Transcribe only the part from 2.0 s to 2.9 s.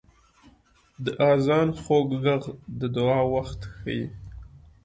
ږغ د